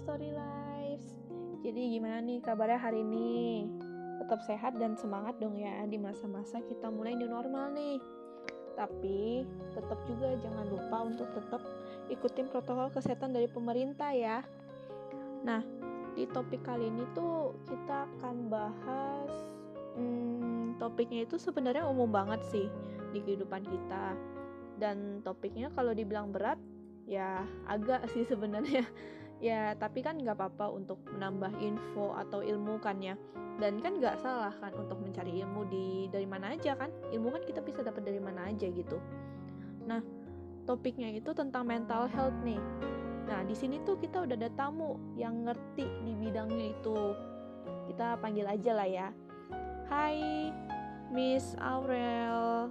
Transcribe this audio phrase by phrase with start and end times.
[0.00, 1.04] Story Lives.
[1.60, 3.68] Jadi gimana nih kabarnya hari ini?
[4.16, 8.00] Tetap sehat dan semangat dong ya di masa-masa kita mulai new normal nih.
[8.80, 9.44] Tapi
[9.76, 11.60] tetap juga jangan lupa untuk tetap
[12.08, 14.40] ikutin protokol kesehatan dari pemerintah ya.
[15.44, 15.60] Nah,
[16.16, 19.32] di topik kali ini tuh kita akan bahas
[20.00, 22.72] hmm, topiknya itu sebenarnya umum banget sih
[23.12, 24.16] di kehidupan kita.
[24.80, 26.56] Dan topiknya kalau dibilang berat
[27.04, 28.88] ya agak sih sebenarnya
[29.40, 33.16] ya tapi kan nggak apa-apa untuk menambah info atau ilmu kan ya.
[33.60, 36.92] Dan kan nggak salah kan untuk mencari ilmu di dari mana aja kan?
[37.12, 39.00] Ilmu kan kita bisa dapat dari mana aja gitu.
[39.88, 40.04] Nah
[40.68, 42.60] topiknya itu tentang mental health nih.
[43.28, 47.16] Nah di sini tuh kita udah ada tamu yang ngerti di bidangnya itu.
[47.92, 49.08] Kita panggil aja lah ya.
[49.88, 50.48] Hai
[51.12, 52.70] Miss Aurel.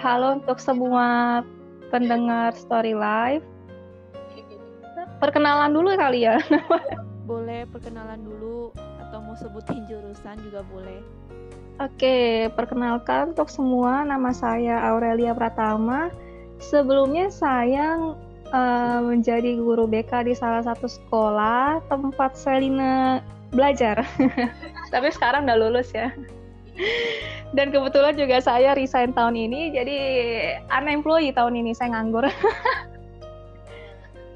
[0.00, 1.40] Halo untuk semua
[1.92, 3.51] pendengar Story Live
[5.22, 6.42] perkenalan dulu kali ya.
[7.30, 10.98] boleh perkenalan dulu atau mau sebutin jurusan juga boleh.
[11.78, 16.10] Oke, perkenalkan untuk semua nama saya Aurelia Pratama.
[16.58, 17.96] Sebelumnya saya
[18.50, 23.22] uh, menjadi guru BK di salah satu sekolah tempat Selina
[23.54, 24.02] belajar.
[24.92, 26.10] Tapi sekarang udah lulus ya.
[27.52, 29.96] Dan kebetulan juga saya resign tahun ini, jadi
[30.72, 32.24] unemployed tahun ini, saya nganggur.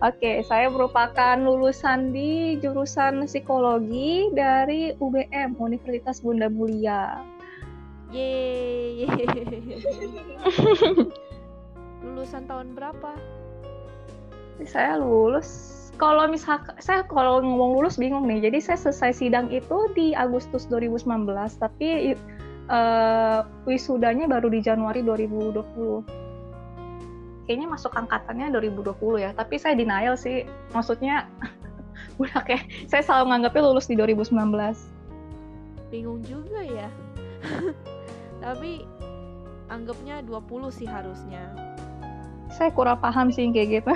[0.05, 7.25] Oke, saya merupakan lulusan di jurusan psikologi dari UBM Universitas Bunda Mulia.
[8.13, 9.09] Yeay.
[12.05, 13.17] lulusan tahun berapa?
[14.69, 18.53] Saya lulus kalau misal saya kalau ngomong lulus bingung nih.
[18.53, 21.09] Jadi saya selesai sidang itu di Agustus 2019,
[21.57, 22.13] tapi
[22.69, 26.26] uh, wisudanya baru di Januari 2020
[27.47, 29.31] kayaknya masuk angkatannya 2020 ya.
[29.33, 30.45] Tapi saya denial sih.
[30.75, 31.31] Maksudnya
[32.21, 34.97] udah kayak saya selalu nganggapnya lulus di 2019
[35.91, 36.89] bingung juga ya.
[38.45, 38.85] Tapi
[39.71, 41.43] anggapnya 20 sih harusnya.
[42.51, 43.93] Saya kurang paham sih kayak gitu.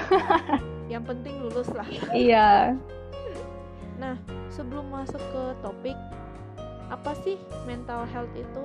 [0.92, 1.86] Yang penting lulus lah.
[2.10, 2.74] Iya.
[3.98, 4.16] Nah
[4.50, 5.98] sebelum masuk ke topik
[6.90, 7.38] apa sih
[7.70, 8.62] mental health itu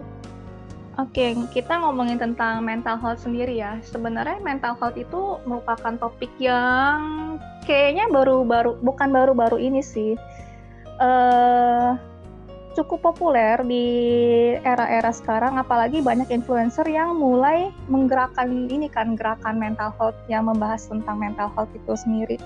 [0.96, 3.84] Oke, kita ngomongin tentang mental health sendiri ya.
[3.84, 7.36] Sebenarnya mental health itu merupakan topik yang
[7.68, 10.16] kayaknya baru-baru, bukan baru-baru ini sih,
[11.04, 12.00] uh,
[12.80, 13.88] cukup populer di
[14.64, 15.60] era-era sekarang.
[15.60, 21.52] Apalagi banyak influencer yang mulai menggerakkan ini kan, gerakan mental health yang membahas tentang mental
[21.60, 22.40] health itu sendiri.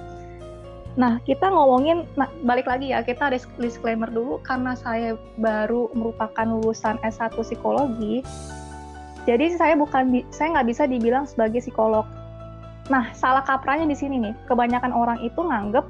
[1.00, 7.00] Nah, kita ngomongin nah, balik lagi ya, kita disclaimer dulu karena saya baru merupakan lulusan
[7.08, 8.20] S1 psikologi.
[9.24, 12.04] Jadi saya bukan saya nggak bisa dibilang sebagai psikolog.
[12.92, 14.36] Nah, salah kaprahnya di sini nih.
[14.52, 15.88] Kebanyakan orang itu nganggep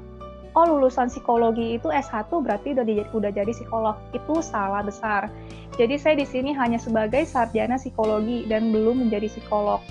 [0.54, 3.98] oh lulusan psikologi itu S1 berarti udah di, udah jadi psikolog.
[4.14, 5.26] Itu salah besar.
[5.74, 9.82] Jadi saya di sini hanya sebagai sarjana psikologi dan belum menjadi psikolog.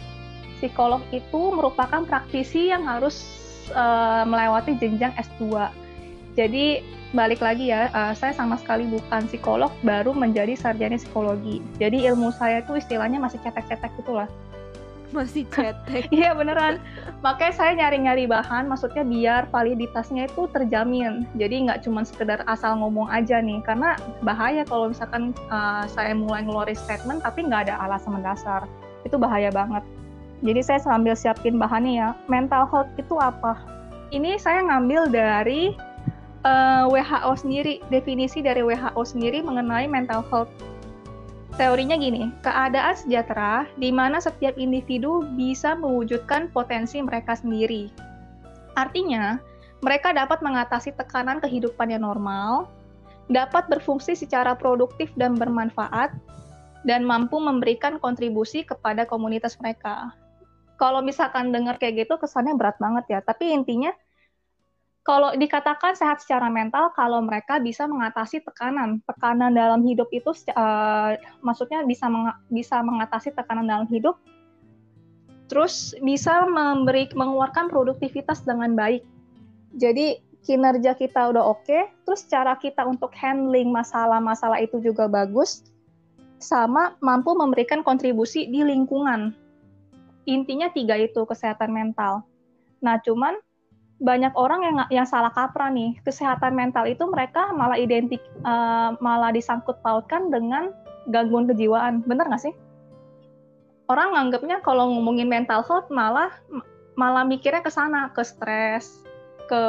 [0.64, 5.70] Psikolog itu merupakan praktisi yang harus uh, melewati jenjang S2.
[6.38, 11.60] Jadi balik lagi ya, uh, saya sama sekali bukan psikolog, baru menjadi sarjana psikologi.
[11.82, 14.30] Jadi ilmu saya itu istilahnya masih cetek-cetek gitulah.
[15.10, 16.06] Masih cetek.
[16.14, 16.78] Iya beneran.
[17.26, 21.26] Makanya saya nyari-nyari bahan, maksudnya biar validitasnya itu terjamin.
[21.34, 26.46] Jadi nggak cuma sekedar asal ngomong aja nih, karena bahaya kalau misalkan uh, saya mulai
[26.46, 28.70] ngeluarin statement tapi nggak ada alasan mendasar.
[29.02, 29.82] Itu bahaya banget.
[30.40, 32.10] Jadi saya sambil siapin bahannya ya.
[32.32, 33.60] Mental health itu apa?
[34.10, 35.76] Ini saya ngambil dari
[36.48, 40.52] uh, eh, WHO sendiri, definisi dari WHO sendiri mengenai mental health.
[41.60, 47.92] Teorinya gini, keadaan sejahtera di mana setiap individu bisa mewujudkan potensi mereka sendiri.
[48.80, 49.36] Artinya,
[49.84, 52.72] mereka dapat mengatasi tekanan kehidupan yang normal,
[53.28, 56.16] dapat berfungsi secara produktif dan bermanfaat,
[56.88, 60.16] dan mampu memberikan kontribusi kepada komunitas mereka
[60.80, 63.20] kalau misalkan dengar kayak gitu kesannya berat banget ya.
[63.20, 63.92] Tapi intinya
[65.04, 69.04] kalau dikatakan sehat secara mental kalau mereka bisa mengatasi tekanan.
[69.04, 74.16] Tekanan dalam hidup itu uh, maksudnya bisa meng bisa mengatasi tekanan dalam hidup
[75.50, 79.02] terus bisa memberi mengeluarkan produktivitas dengan baik.
[79.76, 85.66] Jadi kinerja kita udah oke, okay, terus cara kita untuk handling masalah-masalah itu juga bagus,
[86.38, 89.34] sama mampu memberikan kontribusi di lingkungan
[90.30, 92.22] intinya tiga itu kesehatan mental.
[92.86, 93.36] Nah, cuman
[94.00, 99.36] banyak orang yang yang salah kaprah nih kesehatan mental itu mereka malah identik uh, malah
[99.36, 100.72] disangkut pautkan dengan
[101.12, 102.56] gangguan kejiwaan bener nggak sih
[103.92, 106.32] orang nganggapnya kalau ngomongin mental health malah
[106.96, 109.04] malah mikirnya ke sana ke stres
[109.50, 109.64] ke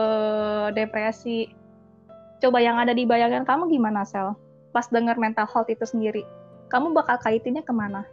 [0.76, 1.48] depresi.
[2.42, 4.36] Coba yang ada di bayangan kamu gimana, Sel?
[4.76, 6.22] Pas dengar mental health itu sendiri,
[6.68, 8.04] kamu bakal kaitinnya ke mana?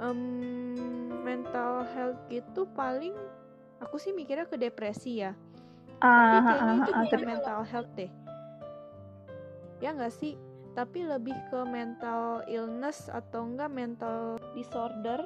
[0.00, 0.93] Um,
[1.34, 3.18] mental health gitu paling
[3.82, 5.34] aku sih mikirnya ke depresi ya.
[5.98, 8.10] Ah, Tapi kayaknya itu bukan mental health deh.
[9.82, 10.38] Ya nggak sih?
[10.78, 15.18] Tapi lebih ke mental illness atau enggak mental disorder.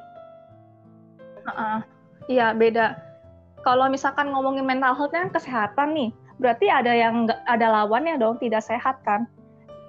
[1.44, 1.78] ah, ah.
[2.28, 2.96] Iya, beda.
[3.64, 8.64] Kalau misalkan ngomongin mental health kan kesehatan nih, berarti ada yang ada lawannya dong, tidak
[8.64, 9.24] sehat kan?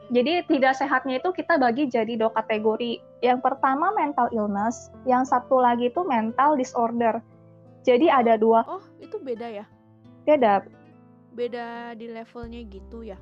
[0.10, 2.98] Jadi tidak sehatnya itu kita bagi jadi dua kategori.
[3.22, 7.22] Yang pertama mental illness, yang satu lagi itu mental disorder.
[7.86, 9.66] Jadi ada dua Oh, itu beda ya?
[10.28, 10.66] beda
[11.34, 13.18] Beda di levelnya gitu ya?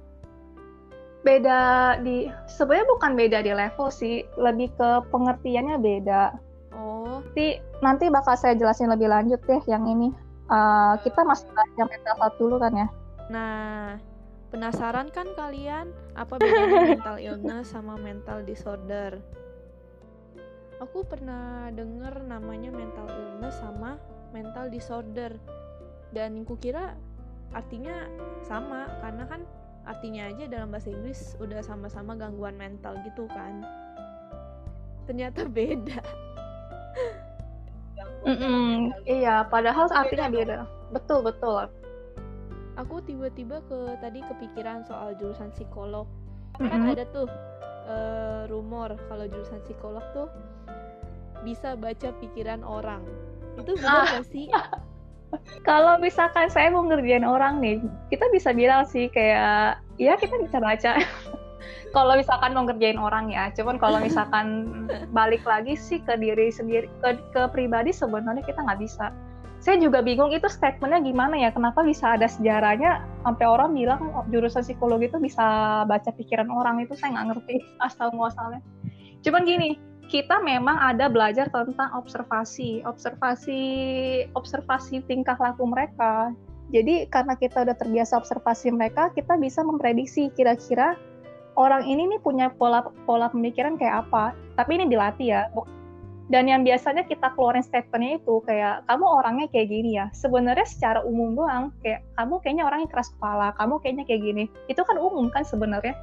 [1.27, 1.59] beda
[2.07, 6.23] di sebenarnya bukan beda di level sih, lebih ke pengertiannya beda.
[6.71, 10.15] Oh, Nanti nanti bakal saya jelasin lebih lanjut deh yang ini.
[10.47, 12.87] Uh, kita masih bahas yang mental health dulu kan ya.
[13.27, 13.99] nah
[14.47, 19.19] penasaran kan kalian apa bedanya mental illness sama mental disorder?
[20.77, 23.97] Aku pernah denger namanya mental illness sama
[24.29, 25.33] mental disorder
[26.13, 26.93] dan kukira
[27.51, 28.05] artinya
[28.45, 29.41] sama karena kan
[29.87, 33.63] artinya aja dalam bahasa Inggris udah sama-sama gangguan mental gitu kan.
[35.07, 36.03] Ternyata beda.
[38.27, 40.57] Mm-mm, iya, padahal artinya beda.
[40.91, 41.71] Betul betul.
[42.77, 46.05] Aku tiba-tiba ke tadi kepikiran soal jurusan psikolog.
[46.57, 46.93] kan Mm-mm.
[46.97, 47.29] ada tuh
[47.85, 50.25] eh, rumor kalau jurusan psikolog tuh
[51.45, 53.05] bisa baca pikiran orang
[53.61, 54.17] itu benar Ah.
[54.17, 54.49] gak sih
[55.67, 60.55] Kalau misalkan saya mau ngerjain orang nih, kita bisa bilang sih kayak, ya kita bisa
[60.57, 60.95] baca.
[61.95, 64.71] kalau misalkan mau ngerjain orang ya, cuman kalau misalkan
[65.17, 69.11] balik lagi sih ke diri sendiri, ke, ke pribadi sebenarnya kita nggak bisa.
[69.57, 74.61] Saya juga bingung itu statementnya gimana ya, kenapa bisa ada sejarahnya sampai orang bilang jurusan
[74.61, 75.43] psikologi itu bisa
[75.89, 77.55] baca pikiran orang itu saya nggak ngerti
[77.87, 78.61] asal muasalnya.
[79.25, 79.75] Cuman gini,
[80.07, 83.61] kita memang ada belajar tentang observasi, observasi,
[84.37, 86.31] observasi tingkah laku mereka.
[86.71, 90.95] Jadi karena kita udah terbiasa observasi mereka, kita bisa memprediksi kira-kira
[91.59, 94.31] orang ini nih punya pola pola pemikiran kayak apa.
[94.55, 95.41] Tapi ini dilatih ya.
[96.27, 100.11] Dan yang biasanya kita keluarin statementnya itu kayak kamu orangnya kayak gini ya.
[100.11, 104.43] Sebenarnya secara umum doang kayak kamu kayaknya orangnya keras kepala, kamu kayaknya kayak gini.
[104.67, 105.95] Itu kan umum kan sebenarnya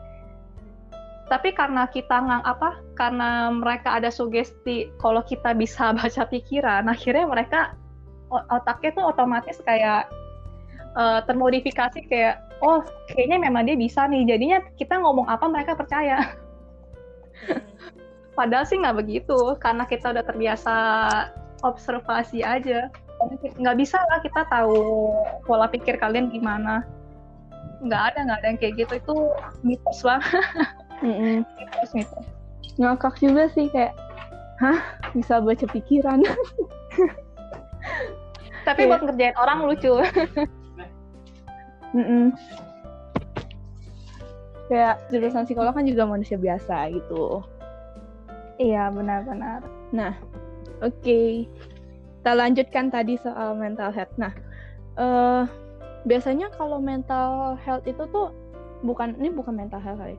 [1.25, 7.25] tapi karena kita ngang apa karena mereka ada sugesti kalau kita bisa baca pikiran akhirnya
[7.25, 7.61] mereka
[8.31, 10.11] otaknya tuh otomatis kayak
[10.97, 16.21] eh, termodifikasi kayak oh kayaknya memang dia bisa nih jadinya kita ngomong apa mereka percaya
[18.35, 20.75] padahal sih nggak begitu karena kita udah terbiasa
[21.63, 22.91] observasi aja.
[23.57, 25.11] Nggak bisa lah kita tahu
[25.49, 26.85] pola pikir kalian gimana.
[27.81, 28.93] Nggak ada nggak ada yang kayak gitu.
[29.01, 29.15] Itu
[29.65, 30.45] mitos banget
[31.57, 32.27] mitos mitos.
[32.77, 33.95] Ngakak juga sih kayak
[34.61, 34.79] hah?
[35.15, 36.21] Bisa baca pikiran?
[38.65, 38.89] Tapi Iya.
[38.91, 39.95] buat ngerjain orang lucu.
[44.65, 47.45] kayak jurusan psikolog kan juga manusia biasa gitu
[48.59, 49.65] iya, benar-benar.
[50.83, 51.47] Oke,
[52.21, 54.15] kita lanjutkan tadi soal mental health.
[54.19, 54.33] Nah,
[54.99, 55.45] eh
[56.05, 58.31] biasanya kalau mental health itu tuh
[58.85, 60.17] bukan ini bukan mental health kali.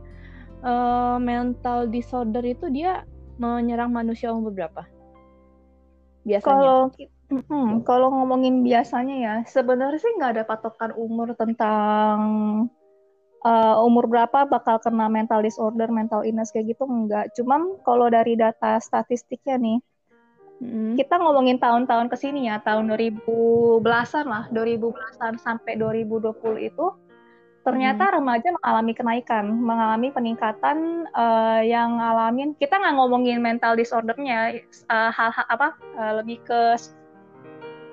[0.65, 3.05] Eh, mental disorder itu dia
[3.37, 4.89] menyerang manusia umur berapa?
[6.25, 6.49] Biasanya.
[6.49, 6.77] Kalau
[7.29, 12.17] mm, kalau ngomongin biasanya ya, sebenarnya sih nggak ada patokan umur tentang
[13.45, 17.29] uh, umur berapa bakal kena mental disorder, mental illness kayak gitu enggak.
[17.37, 19.79] Cuman kalau dari data statistiknya nih,
[20.55, 20.95] Mm.
[20.95, 26.95] kita ngomongin tahun-tahun ke sini ya, tahun 2010-an lah, 2010-an sampai 2020 itu
[27.65, 35.09] ternyata remaja mengalami kenaikan, mengalami peningkatan eh, yang ngalamin kita nggak ngomongin mental disordernya, eh,
[35.11, 36.77] hal-hal apa eh, lebih ke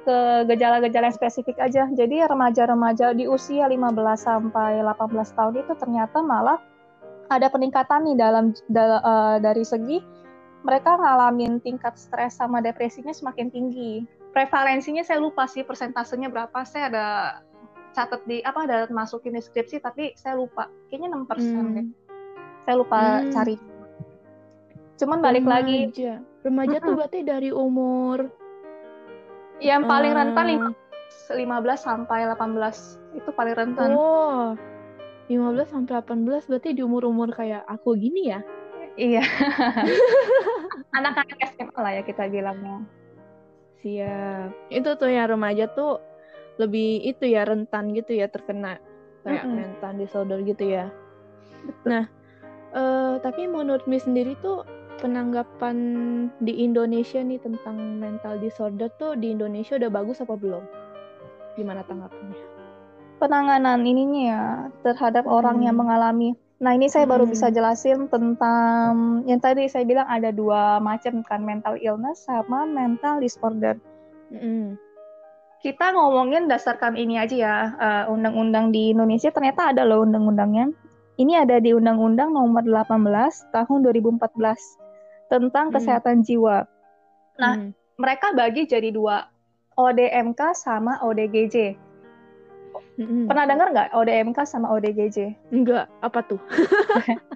[0.03, 0.19] ke
[0.51, 1.87] gejala-gejala yang spesifik aja.
[1.89, 6.59] Jadi remaja-remaja di usia 15 sampai 18 tahun itu ternyata malah
[7.31, 9.99] ada peningkatan nih dalam dal- eh, dari segi
[10.63, 14.07] mereka ngalamin tingkat stres sama depresinya semakin tinggi.
[14.31, 16.63] Prevalensinya saya lupa sih persentasenya berapa.
[16.63, 17.07] Saya ada
[17.93, 20.71] catat di apa ada masukin di skripsi tapi saya lupa.
[20.89, 21.87] Kayaknya 6% deh.
[21.87, 21.95] Hmm.
[22.63, 23.31] Saya lupa Hmm.
[23.35, 23.57] cari.
[24.97, 26.13] Cuman balik lagi Remaja.
[26.43, 28.42] Remaja tuh berarti dari umur
[29.63, 30.75] yang paling rentan
[31.31, 31.39] 15
[31.79, 33.89] sampai 18 itu paling rentan.
[33.95, 34.59] Oh,
[35.31, 38.41] 15 sampai 18 berarti di umur-umur kayak aku gini ya?
[38.99, 39.25] Iya.
[40.99, 42.85] Anak-anak SMA lah ya kita bilangnya.
[43.81, 44.69] Siap.
[44.69, 46.03] Itu tuh yang remaja tuh
[46.61, 48.77] lebih itu ya rentan gitu ya terkena
[49.25, 49.57] kayak Mm-mm.
[49.57, 50.93] mental disorder gitu ya.
[51.89, 52.05] Nah,
[52.75, 54.67] eh, tapi menurut Mi sendiri tuh
[55.03, 55.77] penanggapan
[56.39, 60.63] di Indonesia nih tentang mental disorder tuh di Indonesia udah bagus apa belum?
[61.59, 62.63] Gimana tanggapannya?
[63.23, 64.43] penanganan ininya ya
[64.83, 65.67] terhadap orang Hmm.
[65.71, 66.35] yang mengalami.
[66.59, 67.35] Nah, ini saya baru Hmm.
[67.39, 73.23] bisa jelasin tentang yang tadi saya bilang ada dua macam kan mental illness sama mental
[73.23, 73.79] disorder.
[74.35, 74.75] Mm-mm.
[75.63, 80.75] Kita ngomongin dasarkan ini aja ya, eh, undang-undang di Indonesia ternyata ada loh undang-undangnya.
[81.15, 84.81] Ini ada di Undang-Undang Nomor 18 Tahun 2014
[85.33, 85.75] tentang Hmm.
[85.75, 86.69] kesehatan jiwa.
[87.41, 87.71] Nah, Mm.
[87.93, 89.29] Mereka bagi jadi dua,
[89.73, 91.77] ODMK sama ODGJ.
[92.99, 93.25] Mm-mm.
[93.25, 95.33] Pernah dengar nggak ODMK sama ODGJ?
[95.49, 96.41] Enggak, apa tuh?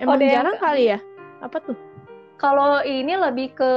[0.00, 0.32] Emang ODMK.
[0.32, 0.98] jarang kali ya?
[1.40, 1.76] Apa tuh?
[2.36, 3.72] Kalau ini lebih ke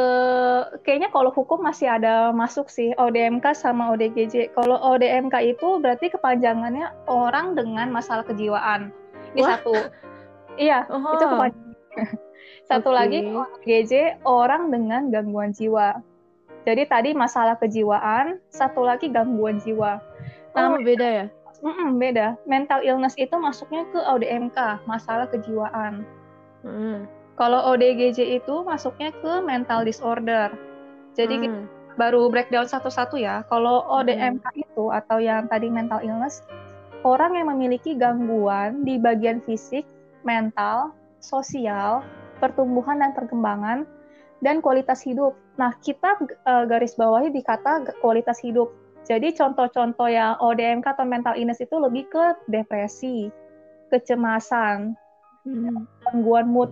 [0.83, 4.55] kayaknya kalau hukum masih ada masuk sih ODMK sama ODGJ.
[4.55, 8.91] Kalau ODMK itu berarti kepanjangannya orang dengan masalah kejiwaan.
[9.35, 9.49] Ini Wah.
[9.57, 9.75] satu.
[10.55, 11.72] Iya, Oh, itu kepanjangan.
[12.69, 12.97] Satu Oke.
[12.97, 15.99] lagi ODGJ orang dengan gangguan jiwa.
[16.63, 19.99] Jadi tadi masalah kejiwaan, satu lagi gangguan jiwa.
[20.55, 21.25] oh beda ya?
[21.63, 22.39] Mm-mm, beda.
[22.43, 26.03] Mental illness itu masuknya ke ODMK, masalah kejiwaan.
[26.63, 27.07] Mm.
[27.39, 30.51] Kalau ODGJ itu masuknya ke mental disorder.
[31.15, 31.65] Jadi Mm.
[31.95, 33.47] baru breakdown satu-satu ya.
[33.47, 36.43] Kalau ODMK itu atau yang tadi mental illness,
[37.07, 39.87] orang yang memiliki gangguan di bagian fisik,
[40.27, 40.91] mental,
[41.23, 42.03] sosial,
[42.43, 43.87] pertumbuhan dan perkembangan,
[44.43, 45.33] dan kualitas hidup.
[45.55, 48.69] Nah, kita eh, garis bawahi di kata kualitas hidup.
[49.07, 53.31] Jadi contoh-contoh yang ODMK atau mental illness itu lebih ke depresi,
[53.91, 54.95] kecemasan,
[55.43, 55.83] Mm.
[56.07, 56.71] gangguan mood,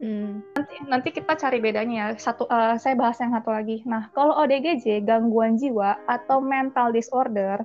[0.00, 0.40] Mm.
[0.88, 2.08] nanti kita cari bedanya ya.
[2.16, 3.84] Satu, eh, saya bahas yang satu lagi.
[3.84, 7.60] Nah, kalau ODGJ, gangguan jiwa atau mental disorder,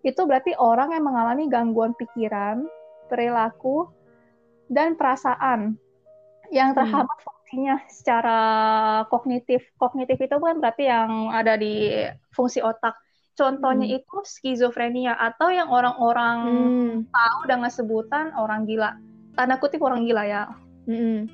[0.00, 2.64] itu berarti orang yang mengalami gangguan pikiran,
[3.12, 3.92] perilaku,
[4.72, 5.76] dan perasaan
[6.48, 6.78] yang Hmm.
[6.80, 8.38] terhambat fungsinya secara
[9.12, 9.68] kognitif.
[9.76, 11.92] Kognitif itu kan berarti yang ada di
[12.32, 12.96] fungsi otak.
[13.32, 13.96] Contohnya Hmm.
[14.00, 16.96] itu skizofrenia atau yang orang-orang Mm.
[17.08, 18.96] tahu dengan sebutan orang gila.
[19.32, 20.44] Tanda kutip orang gila ya
[20.84, 21.24] Mm-mm.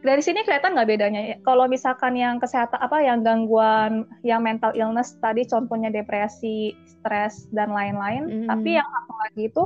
[0.00, 1.36] dari sini kelihatan nggak bedanya ya?
[1.44, 7.74] Kalau misalkan yang kesehatan apa yang gangguan yang mental illness tadi contohnya depresi, stres dan
[7.76, 8.48] lain-lain, Mm.
[8.48, 9.62] tapi yang satu lagi itu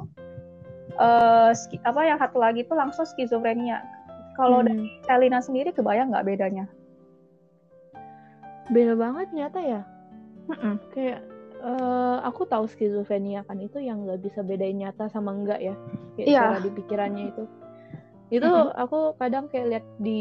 [1.53, 3.81] ski- apa yang satu lagi itu langsung skizofrenia.
[4.35, 4.67] Kalau Mm.
[4.67, 4.85] dari
[5.27, 6.65] Elina sendiri kebayang nggak bedanya?
[8.71, 9.83] beda banget nyata ya.
[10.47, 10.79] Mm-mm.
[10.95, 11.27] Kayak
[11.61, 15.75] eh, aku tahu skizofrenia kan itu yang nggak bisa bedain nyata sama enggak ya.
[16.15, 16.41] Kayak Iya.
[16.41, 17.45] cara di pikirannya itu.
[18.31, 18.71] Itu Mhm.
[18.79, 20.21] aku kadang kayak lihat di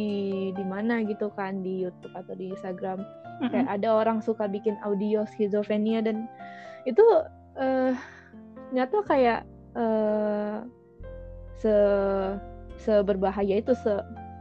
[0.52, 3.06] di mana gitu kan di YouTube atau di Instagram
[3.40, 3.54] Mm-mm.
[3.54, 6.26] kayak ada orang suka bikin audio skizofrenia dan
[6.84, 7.06] itu
[7.56, 7.94] eh
[8.72, 9.46] nyata kayak
[9.78, 10.58] eh
[11.60, 11.76] se
[12.80, 13.92] seberbahaya itu se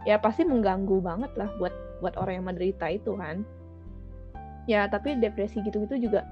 [0.07, 3.43] ya pasti mengganggu banget lah buat buat orang yang menderita itu kan
[4.71, 6.23] ya tapi depresi gitu-gitu juga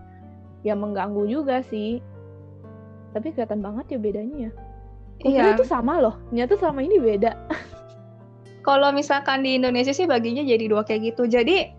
[0.62, 1.98] ya mengganggu juga sih
[3.10, 4.52] tapi kelihatan banget ya bedanya ya
[5.16, 5.56] Iya.
[5.56, 7.32] itu sama loh nyata selama ini beda
[8.66, 11.30] Kalau misalkan di Indonesia sih baginya jadi dua kayak gitu.
[11.30, 11.70] Jadi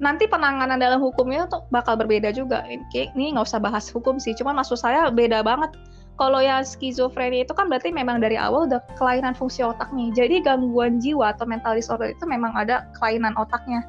[0.00, 2.64] nanti penanganan dalam hukumnya tuh bakal berbeda juga.
[2.64, 4.32] Ini nggak usah bahas hukum sih.
[4.32, 5.76] Cuma maksud saya beda banget.
[6.14, 10.14] Kalau yang skizofrenia itu kan berarti memang dari awal udah kelainan fungsi otak nih.
[10.14, 13.82] Jadi gangguan jiwa atau mental disorder itu memang ada kelainan otaknya.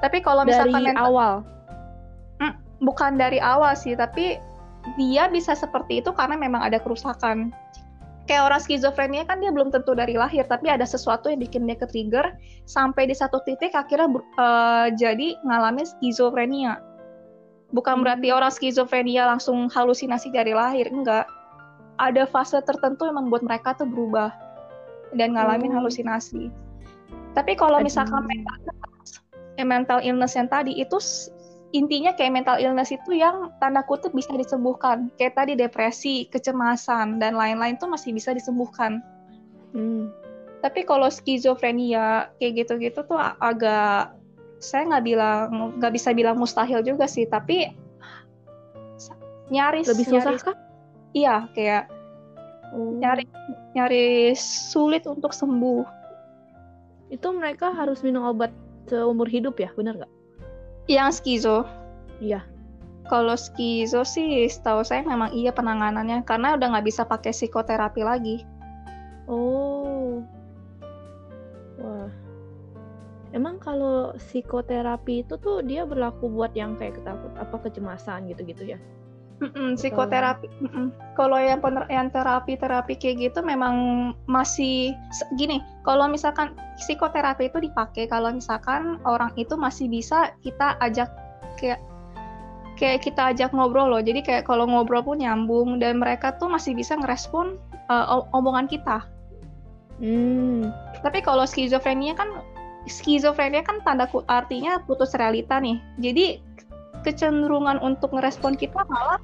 [0.00, 1.34] Tapi kalau dari misalkan mental- awal
[2.82, 4.38] bukan dari awal sih, tapi
[4.96, 7.50] dia bisa seperti itu karena memang ada kerusakan.
[8.28, 11.80] Kayak orang skizofrenia kan dia belum tentu dari lahir, tapi ada sesuatu yang bikin dia
[11.80, 12.36] ke-trigger
[12.68, 16.76] sampai di satu titik akhirnya eh, jadi ngalamin skizofrenia.
[17.72, 18.04] Bukan Hmm.
[18.04, 21.24] berarti orang skizofrenia langsung halusinasi dari lahir, enggak.
[21.98, 24.30] Ada fase tertentu yang membuat mereka tuh berubah
[25.14, 25.82] dan ngalamin Oh.
[25.82, 26.50] halusinasi.
[27.34, 28.56] Tapi kalau misalkan mental
[29.58, 30.98] eh, mental illness yang tadi itu
[31.74, 35.10] intinya kayak mental illness itu yang tanda kutip bisa disembuhkan.
[35.18, 39.02] Kayak tadi depresi, kecemasan dan lain-lain tuh masih bisa disembuhkan.
[39.74, 40.08] Hmm.
[40.62, 44.14] Tapi kalau skizofrenia kayak gitu-gitu tuh agak
[44.58, 45.38] saya nggak bilang
[45.78, 47.70] nggak bisa bilang mustahil juga sih, tapi
[49.48, 50.56] nyaris lebih susah nyaris- kah
[51.16, 51.88] Iya, kayak
[52.68, 52.92] Oh.
[53.00, 53.24] nyaris
[53.72, 54.40] nyaris
[54.72, 55.84] sulit untuk sembuh.
[57.08, 58.52] itu mereka harus minum obat
[58.84, 60.12] seumur hidup ya benar nggak
[60.84, 61.64] Yang skizo
[62.20, 62.44] iya
[63.08, 68.44] Kalau skizo sih, setahu saya memang iya penanganannya karena udah nggak bisa pakai psikoterapi lagi.
[69.24, 70.20] oh
[71.80, 72.12] wah
[73.32, 78.78] Emang kalau psikoterapi itu tuh dia berlaku buat yang kayak ketakut apa kecemasan gitu-gitu ya?
[79.38, 80.50] Mm-mm, psikoterapi.
[80.58, 80.90] Mm-mm.
[81.14, 83.74] Kalau yang pener yang terapi terapi kayak gitu memang
[84.26, 84.98] masih
[85.38, 85.62] gini.
[85.86, 91.06] Kalau misalkan psikoterapi itu dipakai kalau misalkan orang itu masih bisa kita ajak
[91.54, 91.78] kayak
[92.78, 94.02] kayak kita ajak ngobrol loh.
[94.02, 97.58] Jadi kayak kalau ngobrol pun nyambung dan mereka tuh masih bisa ngerespon
[97.90, 99.06] uh, omongan kita.
[100.02, 100.70] Hmm.
[101.02, 102.42] Tapi kalau skizofrenia kan
[102.86, 105.78] skizofrenia kan tanda artinya putus realita nih.
[105.98, 106.47] Jadi
[107.02, 109.20] kecenderungan untuk ngerespon kita malah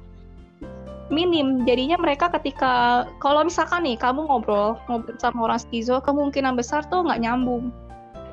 [1.13, 1.63] minim.
[1.65, 7.05] Jadinya mereka ketika kalau misalkan nih kamu ngobrol ngobrol sama orang skizo, kemungkinan besar tuh
[7.05, 7.69] nggak nyambung.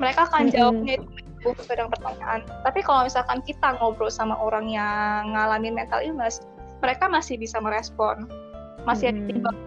[0.00, 0.56] Mereka akan mm-hmm.
[0.56, 2.40] jawabnya itu sesuai dengan pertanyaan.
[2.64, 6.40] Tapi kalau misalkan kita ngobrol sama orang yang ngalamin mental illness,
[6.80, 8.24] mereka masih bisa merespon,
[8.88, 9.20] masih mm-hmm.
[9.20, 9.58] ada timbang.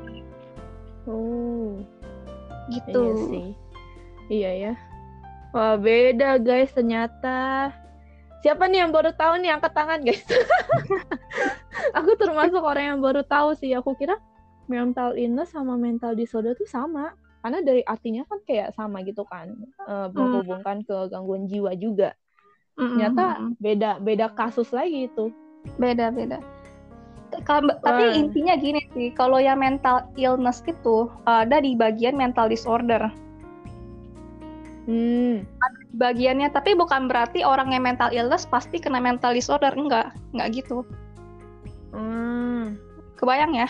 [1.06, 1.78] Oh,
[2.74, 3.04] gitu.
[3.06, 3.48] Iya sih.
[4.26, 4.74] Iya ya.
[5.54, 7.70] Wah beda guys ternyata.
[8.46, 10.22] Siapa nih yang baru tahu nih angkat tangan guys?
[11.98, 13.74] aku termasuk orang yang baru tahu sih.
[13.74, 14.22] Aku kira
[14.70, 17.18] mental illness sama mental disorder tuh sama.
[17.42, 19.50] Karena dari artinya kan kayak sama gitu kan.
[19.90, 22.14] Uh, menghubungkan ke gangguan jiwa juga.
[22.78, 25.34] Ternyata beda beda kasus lagi itu.
[25.82, 26.38] Beda beda.
[27.50, 28.14] Tapi Wah.
[28.14, 33.10] intinya gini sih, kalau yang mental illness itu ada di bagian mental disorder.
[34.86, 35.50] Hmm.
[35.96, 40.84] Bagiannya, tapi bukan berarti orang yang mental illness pasti kena mental disorder, enggak, enggak gitu.
[41.96, 42.76] Hmm.
[43.16, 43.70] Kebayang ya?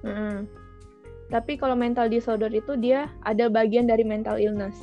[0.00, 0.48] Hmm.
[1.28, 4.74] Tapi kalau mental disorder itu dia ada bagian dari mental illness.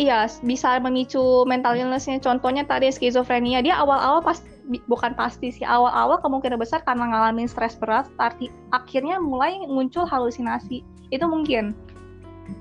[0.00, 2.20] Iya, bisa memicu mental illnessnya.
[2.24, 4.40] Contohnya tadi skizofrenia, dia awal-awal pas
[4.88, 10.80] bukan pasti sih awal-awal kemungkinan besar karena ngalamin stres berat, arti akhirnya mulai muncul halusinasi.
[11.12, 11.76] Itu mungkin.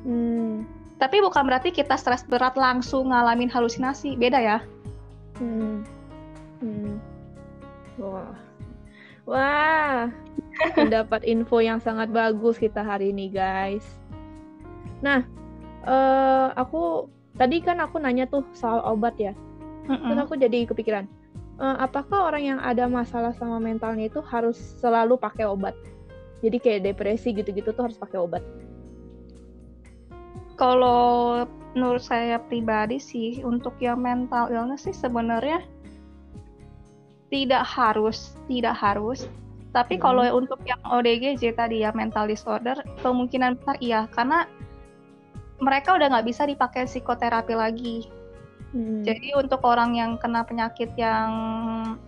[0.03, 4.57] Hmm tapi bukan berarti kita stres berat langsung ngalamin halusinasi, beda ya.
[5.35, 5.83] Hmm.
[6.63, 6.95] Hmm.
[7.99, 8.35] Wah.
[9.27, 10.07] Wah.
[10.79, 13.83] Mendapat info yang sangat bagus kita hari ini, guys.
[15.03, 15.27] Nah,
[15.83, 19.35] uh, aku tadi kan aku nanya tuh soal obat ya.
[19.91, 20.07] Mm -mm.
[20.07, 21.05] Terus aku jadi kepikiran,
[21.59, 25.75] uh, apakah orang yang ada masalah sama mentalnya itu harus selalu pakai obat?
[26.39, 28.41] Jadi kayak depresi gitu-gitu tuh harus pakai obat
[30.55, 31.43] kalau
[31.75, 35.59] menurut saya pribadi sih untuk yang mental illness sih sebenarnya
[37.27, 39.27] tidak harus tidak harus
[39.75, 40.03] tapi hmm.
[40.07, 44.47] kalau untuk yang ODGJ tadi ya mental disorder kemungkinan besar iya karena
[45.59, 48.07] mereka udah nggak bisa dipakai psikoterapi lagi
[48.71, 49.03] hmm.
[49.03, 51.31] jadi untuk orang yang kena penyakit yang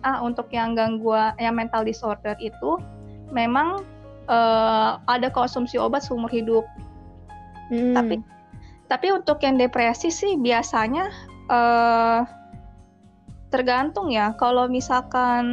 [0.00, 2.80] ah untuk yang gangguan yang mental disorder itu
[3.28, 3.84] memang
[4.32, 6.64] uh, ada konsumsi obat seumur hidup
[7.68, 7.92] hmm.
[7.92, 8.24] tapi
[8.88, 11.12] tapi untuk yang depresi sih biasanya
[11.52, 12.24] uh,
[13.52, 14.32] tergantung ya.
[14.36, 15.44] Kalau misalkan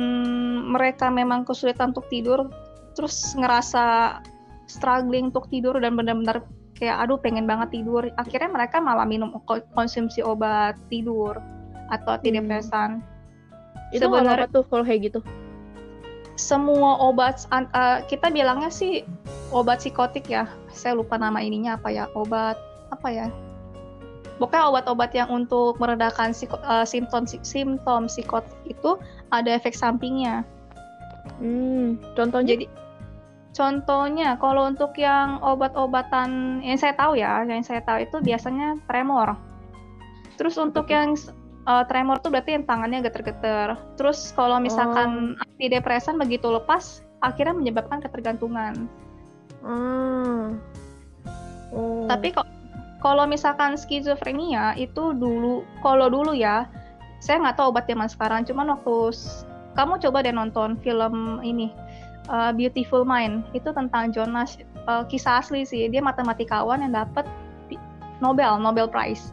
[0.72, 2.48] mereka memang kesulitan untuk tidur,
[2.96, 4.20] terus ngerasa
[4.68, 6.44] struggling untuk tidur dan benar-benar
[6.76, 9.32] kayak aduh pengen banget tidur, akhirnya mereka malah minum
[9.76, 11.40] konsumsi obat tidur
[11.92, 13.00] atau antidepresan.
[13.00, 13.96] Hmm.
[13.96, 15.20] Itu sebenarnya tuh kalau kayak gitu?
[16.36, 19.08] Semua obat uh, kita bilangnya sih
[19.56, 20.52] obat psikotik ya.
[20.76, 22.12] Saya lupa nama ininya apa ya.
[22.12, 22.60] Obat
[22.92, 23.28] apa ya
[24.38, 29.00] pokoknya obat-obat yang untuk meredakan psiko, uh, simptom simptom psikotik itu
[29.32, 30.44] ada efek sampingnya.
[31.40, 32.56] Hmm, contohnya?
[32.56, 32.66] Jadi
[33.56, 39.40] contohnya kalau untuk yang obat-obatan yang saya tahu ya, yang saya tahu itu biasanya tremor.
[40.36, 41.16] Terus untuk yang
[41.64, 43.80] uh, tremor tuh berarti yang tangannya geter-geter.
[43.96, 45.44] Terus kalau misalkan oh.
[45.56, 48.92] antidepresan begitu lepas, akhirnya menyebabkan ketergantungan.
[49.64, 50.60] Hmm.
[51.72, 52.06] Oh.
[52.06, 52.46] Tapi kok
[53.06, 56.66] kalau misalkan skizofrenia itu dulu, kalau dulu ya,
[57.22, 58.42] saya nggak tahu obat zaman sekarang.
[58.50, 59.14] Cuman waktu
[59.78, 61.70] kamu coba deh nonton film ini
[62.34, 64.58] uh, Beautiful Mind itu tentang Jonas
[64.90, 65.86] uh, kisah asli sih.
[65.86, 67.30] Dia matematikawan yang dapat
[68.26, 69.30] Nobel Nobel Prize.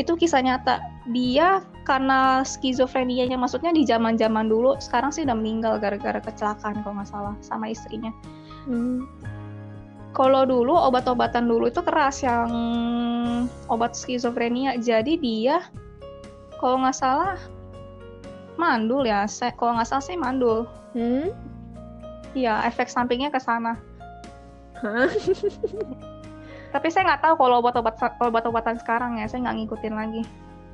[0.00, 0.80] Itu kisah nyata.
[1.12, 7.12] Dia karena skizofrenianya maksudnya di zaman-zaman dulu, sekarang sih udah meninggal gara-gara kecelakaan kalau nggak
[7.12, 8.08] salah sama istrinya.
[8.64, 9.04] Hmm
[10.14, 12.48] kalau dulu obat-obatan dulu itu keras yang
[13.66, 14.78] obat skizofrenia.
[14.78, 15.58] Jadi dia
[16.62, 17.34] kalau nggak salah
[18.54, 19.26] mandul ya.
[19.58, 20.70] Kalau nggak salah sih mandul.
[20.94, 21.34] Hmm?
[22.38, 23.74] Iya, efek sampingnya ke sana.
[26.74, 30.22] Tapi saya nggak tahu kalau obat-obat obat-obatan sekarang ya, saya nggak ngikutin lagi.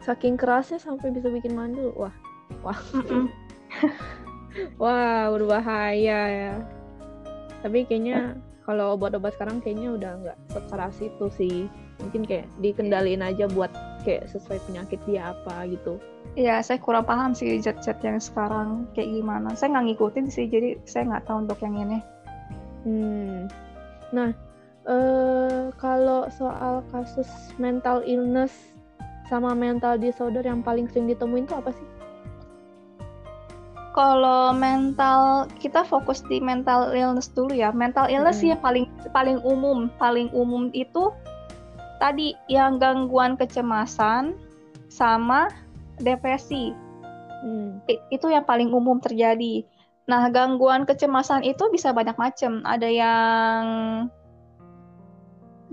[0.04, 2.12] Saking kerasnya sampai bisa bikin mandul, wah,
[2.64, 2.80] wah,
[4.80, 6.54] wah berbahaya ya.
[7.60, 11.56] Tapi kayaknya kalau obat-obat sekarang kayaknya udah nggak sekeras itu sih
[12.00, 13.72] mungkin kayak dikendaliin aja buat
[14.04, 16.00] kayak sesuai penyakit dia apa gitu
[16.38, 19.50] Iya, saya kurang paham sih zat-zat yang sekarang kayak gimana.
[19.58, 21.98] Saya nggak ngikutin sih, jadi saya nggak tahu untuk yang ini.
[22.86, 23.50] hmm
[24.10, 24.30] nah
[24.88, 27.28] eh kalau soal kasus
[27.60, 28.50] mental illness
[29.28, 31.86] sama mental disorder yang paling sering ditemuin itu apa sih
[34.00, 37.68] Kalau mental, kita fokus di mental illness dulu ya.
[37.68, 41.12] Mental illness sih yang paling paling umum, paling umum itu
[42.00, 44.32] tadi yang gangguan kecemasan
[44.88, 45.52] sama
[46.00, 46.72] depresi.
[47.44, 47.84] hmm.
[48.08, 49.68] Itu yang paling umum terjadi.
[50.08, 52.64] Nah, gangguan kecemasan itu bisa banyak macam.
[52.64, 53.62] Ada yang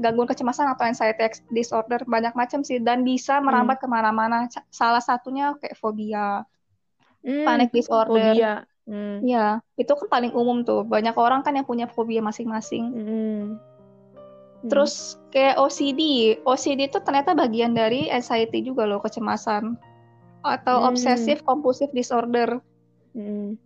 [0.03, 4.51] gangguan kecemasan atau anxiety disorder banyak macam sih dan bisa merambat ke mana-mana.
[4.51, 6.43] Ca- Salah satunya kayak fobia,
[7.25, 8.33] Hmm, panic disorder.
[8.33, 8.53] fobia
[8.87, 9.25] hmm.
[9.25, 10.87] Ya, itu kan paling umum tuh.
[10.87, 12.85] Banyak orang kan yang punya fobia masing-masing.
[12.93, 13.05] Hmm.
[13.07, 14.69] Hmm.
[14.73, 16.01] Terus kayak OCD,
[16.41, 19.77] OCD itu ternyata bagian dari anxiety juga loh, kecemasan.
[20.41, 20.95] Atau Hmm.
[20.95, 22.57] obsessive compulsive disorder.
[23.13, 23.59] Hmm.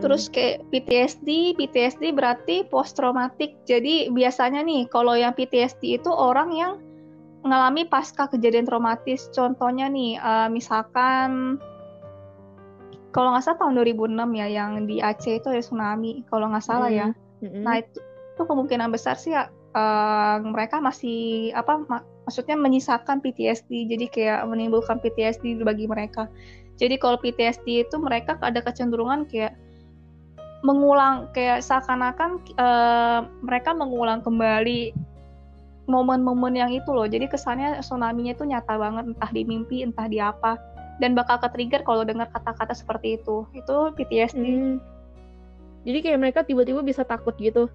[0.00, 3.54] Terus kayak PTSD, PTSD berarti post traumatic.
[3.68, 6.72] Jadi biasanya nih kalau yang PTSD itu orang yang
[7.44, 9.28] mengalami pasca kejadian traumatis.
[9.30, 11.60] Contohnya nih, eh, misalkan
[13.12, 16.24] kalau nggak salah tahun 2006 ya yang di Aceh itu ada tsunami.
[16.32, 17.08] Kalau nggak salah ya.
[17.44, 17.62] Hmm.
[17.62, 18.00] Nah itu,
[18.34, 21.84] itu kemungkinan besar sih ya, eh, mereka masih apa?
[21.86, 23.92] ma- maksudnya menyisakan PTSD.
[23.92, 26.32] Jadi kayak menimbulkan PTSD bagi mereka.
[26.80, 29.54] Jadi kalau PTSD itu mereka ada kecenderungan kayak
[30.64, 34.96] mengulang kayak seakan-akan eh, mereka mengulang kembali
[35.84, 37.04] momen-momen yang itu loh.
[37.04, 40.56] Jadi kesannya tsunami-nya itu nyata banget entah di mimpi, entah di apa
[41.02, 43.44] dan bakal ke-trigger kalau dengar kata-kata seperti itu.
[43.52, 44.44] Itu PTSD.
[44.44, 44.76] Hmm.
[45.84, 47.68] Jadi kayak mereka tiba-tiba bisa takut gitu.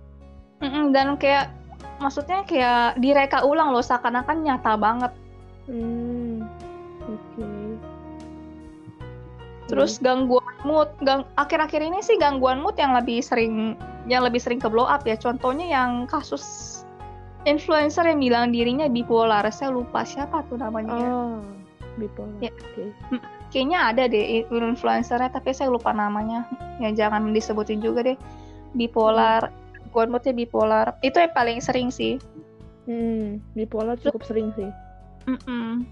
[0.60, 1.54] Mm-mm, dan kayak
[2.02, 5.12] maksudnya kayak direka ulang loh seakan-akan nyata banget.
[5.70, 6.44] Hmm.
[7.06, 7.46] Oke.
[9.70, 13.78] Terus gangguan mood, gang akhir-akhir ini sih gangguan mood yang lebih sering
[14.10, 15.14] yang lebih sering ke blow up ya.
[15.14, 16.79] Contohnya yang kasus
[17.44, 19.44] influencer yang bilang dirinya bipolar.
[19.50, 20.92] Saya lupa siapa tuh namanya.
[20.92, 21.06] ya.
[21.06, 21.40] Oh,
[21.96, 22.36] bipolar.
[22.40, 22.52] Ya.
[22.52, 22.84] Oke.
[23.50, 26.46] Kayaknya ada deh influencernya tapi saya lupa namanya.
[26.78, 28.18] Ya jangan disebutin juga deh.
[28.72, 30.86] Bipolar, gangguan moodnya bipolar.
[31.02, 32.18] Itu yang paling sering sih.
[32.86, 34.70] Hmm, bipolar cukup sering sih.
[35.26, 35.84] Mm-mm.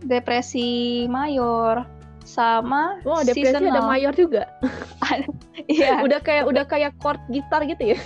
[0.00, 1.84] Depresi mayor
[2.20, 3.86] sama Oh, depresi ada seasonal.
[3.86, 4.44] mayor juga.
[5.66, 6.00] Iya.
[6.00, 7.98] udah kayak udah kayak chord gitar gitu ya.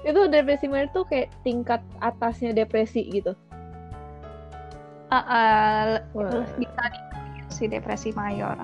[0.00, 3.36] itu depresi mayor tuh kayak tingkat atasnya depresi gitu.
[5.10, 6.46] Ah, Wah.
[6.56, 6.84] bisa
[7.50, 8.54] si depresi mayor.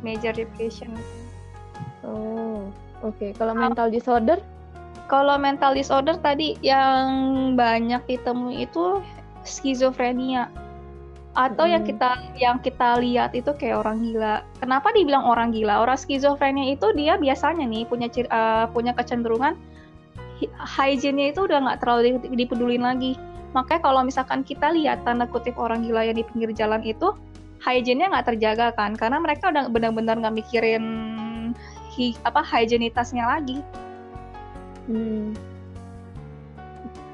[0.00, 0.94] Major depression.
[2.06, 2.70] Oh,
[3.02, 3.34] oke.
[3.36, 4.38] Kalau mental disorder,
[5.04, 7.12] Kalau mental disorder tadi yang
[7.60, 9.04] banyak ditemui itu
[9.44, 10.48] skizofrenia.
[11.36, 11.98] Atau yang Mm-mm.
[11.98, 14.40] kita yang kita lihat itu kayak orang gila.
[14.64, 15.84] Kenapa dibilang orang gila?
[15.84, 19.58] Orang skizofrenia itu dia biasanya nih punya eh, punya kecenderungan
[20.58, 23.14] hygiene-nya itu udah nggak terlalu di- dipedulin lagi.
[23.54, 27.14] Makanya kalau misalkan kita lihat tanda kutip orang gila yang di pinggir jalan itu
[27.62, 28.98] hygiene-nya nggak terjaga kan?
[28.98, 30.84] Karena mereka udah benar-benar nggak mikirin
[31.94, 33.62] hi- apa hygienitasnya lagi.
[34.90, 35.32] hmm,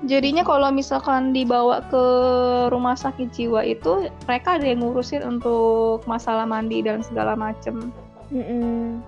[0.09, 2.05] Jadinya kalau misalkan dibawa ke
[2.73, 7.93] rumah sakit jiwa itu mereka ada yang ngurusin untuk masalah mandi dan segala macem.
[8.33, 9.05] mm-mm.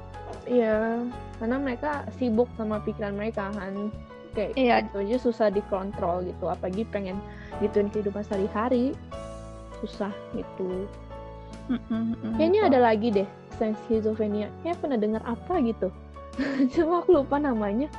[0.52, 1.00] Iya,
[1.40, 3.88] karena mereka sibuk sama pikiran mereka kan.
[4.32, 4.74] Kayak Iya.
[4.84, 6.48] itu aja susah dikontrol gitu.
[6.48, 7.20] Apalagi pengen
[7.60, 8.96] gituin kehidupan sehari-hari,
[9.80, 10.88] susah gitu.
[12.36, 14.48] Kayaknya ada lagi deh selain skizofrenia.
[14.64, 15.88] Kayak pernah dengar apa gitu.
[16.72, 17.92] Cuma aku lupa namanya.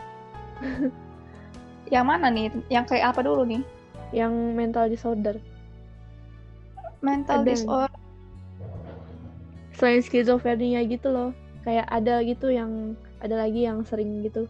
[1.93, 2.49] Yang mana nih?
[2.69, 3.61] Yang kayak apa dulu nih?
[4.09, 5.35] Yang mental disorder.
[7.05, 7.49] Mental Ada.
[7.49, 7.93] disorder.
[9.77, 11.29] Selain skizofrenia gitu loh.
[11.63, 14.47] Kayak ada gitu yang ada lagi yang sering gitu.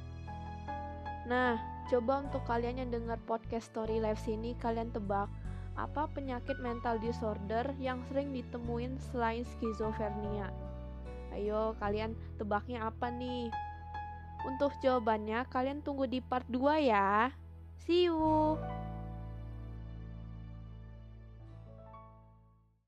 [1.30, 5.30] Nah, coba untuk kalian yang dengar podcast Story Life sini kalian tebak
[5.74, 10.50] apa penyakit mental disorder yang sering ditemuin selain skizofrenia?
[11.34, 13.50] Ayo, kalian tebaknya apa nih?
[14.46, 17.32] Untuk jawabannya, kalian tunggu di part 2 ya.
[17.88, 18.60] See you!